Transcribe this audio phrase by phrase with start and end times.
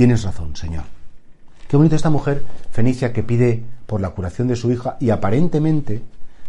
[0.00, 0.84] Tienes razón, Señor.
[1.68, 6.00] Qué bonita esta mujer, Fenicia, que pide por la curación de su hija y aparentemente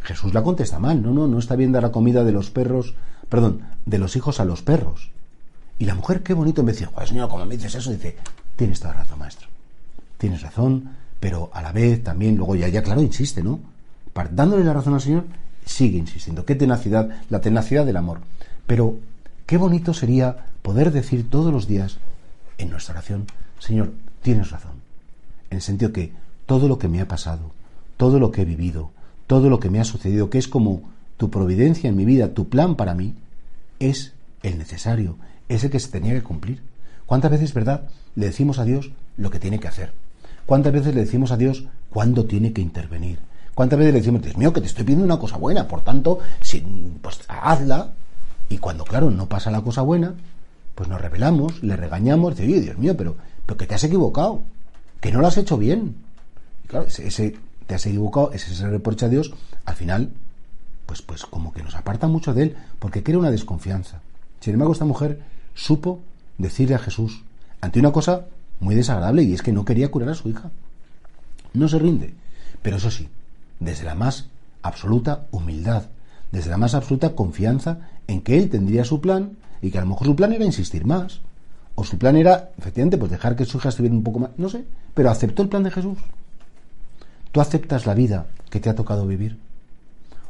[0.03, 1.03] Jesús la contesta mal.
[1.03, 2.95] No, no, no está bien dar la comida de los perros,
[3.27, 5.11] perdón, de los hijos a los perros.
[5.79, 8.15] Y la mujer, qué bonito, me dice, Joder, Señor, como me dices eso, dice,
[8.55, 9.49] tienes toda razón, maestro.
[10.17, 13.59] Tienes razón, pero a la vez también, luego ya, ya claro, insiste, ¿no?
[14.31, 15.25] Dándole la razón al Señor,
[15.65, 16.45] sigue insistiendo.
[16.45, 18.21] Qué tenacidad, la tenacidad del amor.
[18.65, 18.95] Pero
[19.45, 21.97] qué bonito sería poder decir todos los días
[22.61, 23.25] en nuestra oración,
[23.59, 24.73] Señor, tienes razón.
[25.49, 26.13] En el sentido que
[26.45, 27.51] todo lo que me ha pasado,
[27.97, 28.91] todo lo que he vivido,
[29.27, 30.83] todo lo que me ha sucedido, que es como
[31.17, 33.15] tu providencia en mi vida, tu plan para mí,
[33.79, 35.17] es el necesario,
[35.49, 36.61] es el que se tenía que cumplir.
[37.05, 39.93] ¿Cuántas veces, verdad, le decimos a Dios lo que tiene que hacer?
[40.45, 43.19] ¿Cuántas veces le decimos a Dios cuándo tiene que intervenir?
[43.53, 46.19] ¿Cuántas veces le decimos, Dios mío, que te estoy pidiendo una cosa buena, por tanto,
[46.39, 46.61] si,
[47.01, 47.91] pues hazla?
[48.49, 50.13] Y cuando, claro, no pasa la cosa buena,
[50.75, 54.41] pues nos revelamos, le regañamos, dice, Dios mío, pero, pero que te has equivocado,
[54.99, 55.95] que no lo has hecho bien.
[56.63, 59.33] Y claro, ese, te has equivocado, ese se reproche a Dios,
[59.65, 60.11] al final,
[60.85, 64.01] pues, pues como que nos aparta mucho de él, porque crea una desconfianza.
[64.39, 65.21] Sin embargo, esta mujer
[65.53, 65.99] supo
[66.37, 67.23] decirle a Jesús,
[67.61, 68.25] ante una cosa
[68.59, 70.51] muy desagradable, y es que no quería curar a su hija.
[71.53, 72.13] No se rinde,
[72.61, 73.09] pero eso sí,
[73.59, 74.29] desde la más
[74.61, 75.85] absoluta humildad,
[76.31, 79.87] desde la más absoluta confianza en que él tendría su plan y que a lo
[79.87, 81.21] mejor su plan era insistir más.
[81.75, 84.49] O su plan era, efectivamente, pues dejar que su hija estuviera un poco más, no
[84.49, 85.97] sé, pero aceptó el plan de Jesús.
[87.31, 89.39] ¿Tú aceptas la vida que te ha tocado vivir?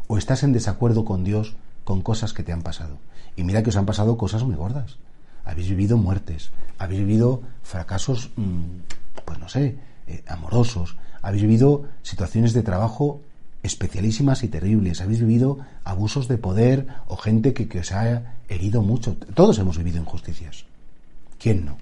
[0.07, 2.97] ¿O estás en desacuerdo con Dios con cosas que te han pasado?
[3.35, 4.97] Y mira que os han pasado cosas muy gordas.
[5.43, 12.53] Habéis vivido muertes, habéis vivido fracasos, mm, pues no sé, eh, amorosos, habéis vivido situaciones
[12.53, 13.21] de trabajo
[13.63, 15.01] especialísimas y terribles.
[15.01, 19.15] Habéis vivido abusos de poder o gente que, que, os ha herido mucho.
[19.33, 20.65] Todos hemos vivido injusticias.
[21.39, 21.77] ¿Quién no?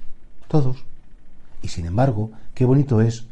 [0.48, 0.78] Todos.
[1.62, 3.26] Y sin embargo, qué bonito es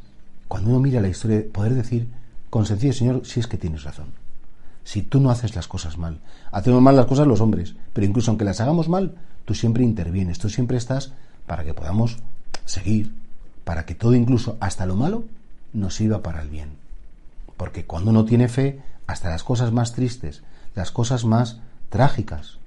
[0.47, 2.07] cuando uno mira la historia poder decir
[2.49, 4.07] con sencillo, Señor, si es que tienes razón.
[4.83, 6.19] Si tú no haces las cosas mal.
[6.51, 10.39] Hacemos mal las cosas los hombres, pero incluso aunque las hagamos mal, tú siempre intervienes,
[10.39, 11.11] tú siempre estás
[11.45, 12.17] para que podamos
[12.65, 13.13] seguir,
[13.65, 15.25] para que todo, incluso hasta lo malo,
[15.73, 16.86] nos sirva para el bien.
[17.57, 20.43] Porque cuando uno tiene fe, hasta las cosas más tristes,
[20.75, 21.59] las cosas más
[21.89, 22.59] trágicas,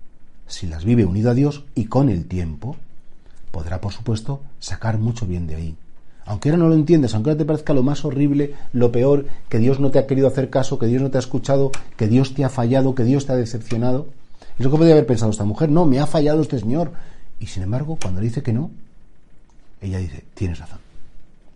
[0.47, 2.77] si las vive unido a Dios y con el tiempo,
[3.51, 5.77] podrá, por supuesto, sacar mucho bien de ahí.
[6.27, 9.59] Aunque ahora no lo entiendes, aunque ahora te parezca lo más horrible, lo peor, que
[9.59, 12.35] Dios no te ha querido hacer caso, que Dios no te ha escuchado, que Dios
[12.35, 14.09] te ha fallado, que Dios te ha decepcionado.
[14.59, 15.71] Es lo que podría haber pensado esta mujer.
[15.71, 16.93] No, me ha fallado este Señor.
[17.39, 18.71] Y sin embargo, cuando le dice que no,
[19.81, 20.79] ella dice, tienes razón.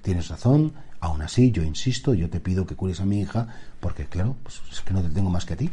[0.03, 0.73] Tienes razón,
[1.05, 3.49] Aún así, yo insisto, yo te pido que cures a mi hija,
[3.81, 5.71] porque claro, pues es que no te tengo más que a ti.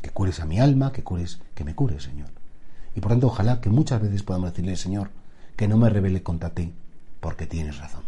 [0.00, 2.30] Que cures a mi alma, que cures, que me cures, Señor.
[2.96, 5.10] Y por tanto, ojalá que muchas veces podamos decirle, Señor,
[5.56, 6.72] que no me revele contra ti,
[7.20, 8.00] porque tienes razón.